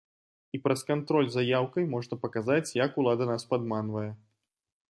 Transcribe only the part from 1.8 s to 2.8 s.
можна паказаць,